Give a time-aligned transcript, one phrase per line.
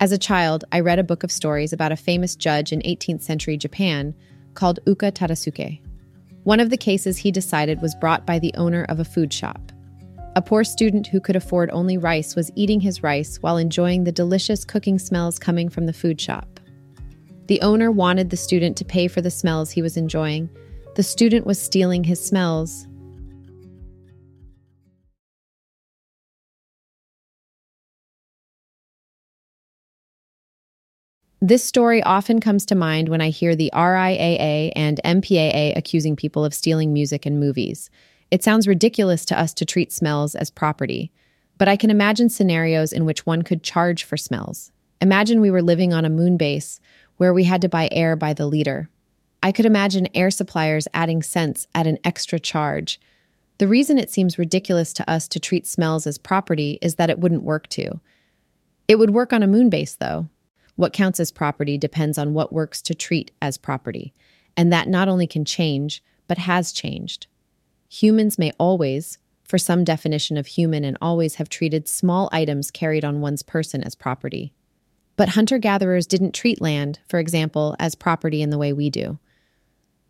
[0.00, 3.20] As a child, I read a book of stories about a famous judge in 18th
[3.20, 4.14] century Japan
[4.54, 5.78] called Ōoka Tadasuke.
[6.44, 9.60] One of the cases he decided was brought by the owner of a food shop.
[10.36, 14.12] A poor student who could afford only rice was eating his rice while enjoying the
[14.12, 16.60] delicious cooking smells coming from the food shop.
[17.48, 20.48] The owner wanted the student to pay for the smells he was enjoying.
[20.94, 22.86] The student was stealing his smells.
[31.42, 36.44] This story often comes to mind when I hear the RIAA and MPAA accusing people
[36.44, 37.88] of stealing music and movies.
[38.30, 41.10] It sounds ridiculous to us to treat smells as property,
[41.56, 44.70] but I can imagine scenarios in which one could charge for smells.
[45.00, 46.78] Imagine we were living on a moon base
[47.16, 48.90] where we had to buy air by the liter.
[49.42, 53.00] I could imagine air suppliers adding scents at an extra charge.
[53.56, 57.18] The reason it seems ridiculous to us to treat smells as property is that it
[57.18, 57.98] wouldn't work to.
[58.88, 60.28] It would work on a moon base, though.
[60.76, 64.14] What counts as property depends on what works to treat as property,
[64.56, 67.26] and that not only can change, but has changed.
[67.88, 73.04] Humans may always, for some definition of human and always, have treated small items carried
[73.04, 74.52] on one's person as property.
[75.16, 79.18] But hunter gatherers didn't treat land, for example, as property in the way we do.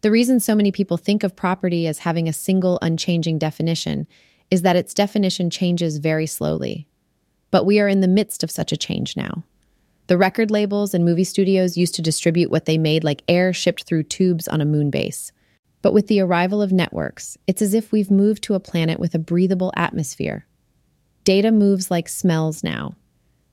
[0.03, 4.07] The reason so many people think of property as having a single unchanging definition
[4.51, 6.87] is that its definition changes very slowly.
[7.51, 9.43] But we are in the midst of such a change now.
[10.11, 13.85] The record labels and movie studios used to distribute what they made like air shipped
[13.85, 15.31] through tubes on a moon base.
[15.83, 19.15] But with the arrival of networks, it's as if we've moved to a planet with
[19.15, 20.47] a breathable atmosphere.
[21.23, 22.97] Data moves like smells now.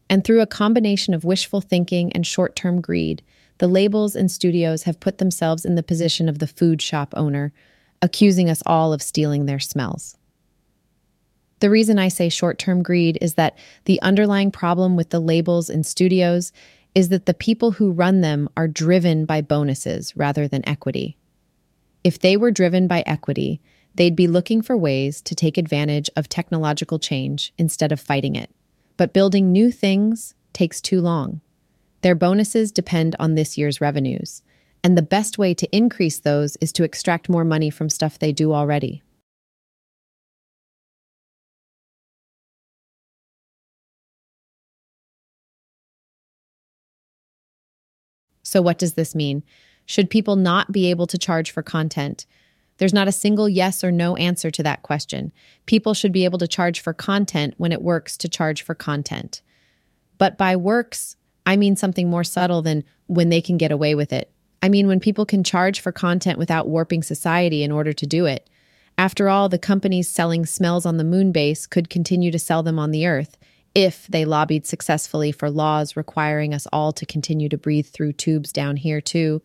[0.10, 3.22] And through a combination of wishful thinking and short term greed,
[3.60, 7.54] the labels and studios have put themselves in the position of the food shop owner,
[8.02, 10.18] accusing us all of stealing their smells.
[11.60, 15.70] The reason I say short term greed is that the underlying problem with the labels
[15.70, 16.52] in studios
[16.94, 21.18] is that the people who run them are driven by bonuses rather than equity.
[22.04, 23.62] If they were driven by equity,
[23.96, 28.50] they'd be looking for ways to take advantage of technological change instead of fighting it.
[28.96, 31.42] But building new things takes too long.
[32.02, 34.42] Their bonuses depend on this year's revenues,
[34.84, 38.32] and the best way to increase those is to extract more money from stuff they
[38.32, 39.02] do already.
[48.48, 49.44] So, what does this mean?
[49.86, 52.26] Should people not be able to charge for content?
[52.78, 55.34] There's not a single yes or no answer to that question.
[55.66, 59.42] People should be able to charge for content when it works to charge for content.
[60.18, 64.14] But by works, I mean something more subtle than when they can get away with
[64.14, 64.32] it.
[64.64, 68.28] I mean when people can charge for content without warping society in order to do
[68.28, 68.50] it.
[68.98, 72.80] After all, the companies selling smells on the moon base could continue to sell them
[72.80, 73.38] on the earth
[73.78, 78.52] if they lobbied successfully for laws requiring us all to continue to breathe through tubes
[78.52, 79.40] down here, too,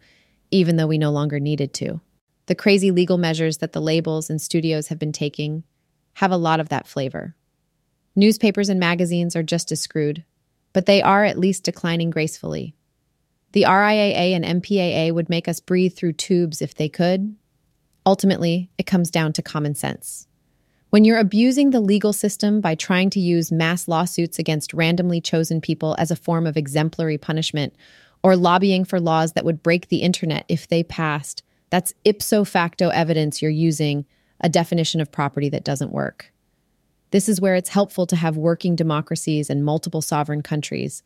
[0.50, 2.00] even though we no longer needed to.
[2.46, 5.64] The crazy legal measures that the labels and studios have been taking
[6.14, 7.36] have a lot of that flavor.
[8.16, 10.24] Newspapers and magazines are just as screwed,
[10.72, 12.74] but they are at least declining gracefully.
[13.52, 17.36] The RIAA and MPAA would make us breathe through tubes if they could.
[18.06, 20.26] Ultimately, it comes down to common sense.
[20.92, 25.58] When you're abusing the legal system by trying to use mass lawsuits against randomly chosen
[25.58, 27.74] people as a form of exemplary punishment,
[28.22, 32.90] or lobbying for laws that would break the internet if they passed, that's ipso facto
[32.90, 34.04] evidence you're using
[34.42, 36.30] a definition of property that doesn't work.
[37.10, 41.02] This is where it's helpful to have working democracies and multiple sovereign countries.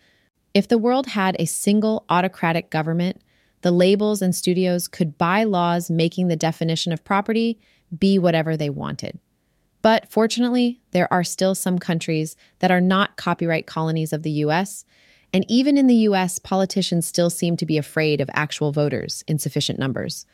[0.53, 3.23] If the world had a single autocratic government,
[3.61, 7.61] the labels and studios could buy laws making the definition of property
[7.97, 9.21] be whatever they wanted.
[9.87, 14.85] But fortunately, there are still some countries that are not copyright colonies of the US.
[15.33, 19.39] And even in the US, politicians still seem to be afraid of actual voters in
[19.39, 20.27] sufficient numbers.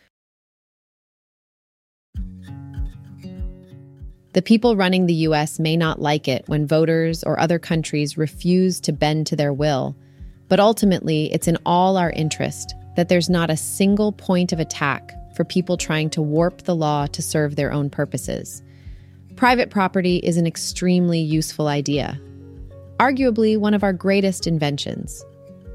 [4.32, 8.80] The people running the US may not like it when voters or other countries refuse
[8.80, 9.94] to bend to their will,
[10.48, 15.12] but ultimately, it's in all our interest that there's not a single point of attack
[15.36, 18.62] for people trying to warp the law to serve their own purposes.
[19.36, 22.20] Private property is an extremely useful idea,
[22.98, 25.24] arguably one of our greatest inventions.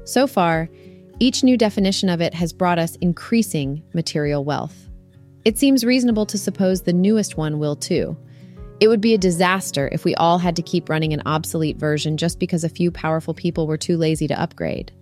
[0.04, 0.70] So far,
[1.20, 4.88] each new definition of it has brought us increasing material wealth.
[5.44, 8.16] It seems reasonable to suppose the newest one will too.
[8.80, 12.16] It would be a disaster if we all had to keep running an obsolete version
[12.16, 14.92] just because a few powerful people were too lazy to upgrade.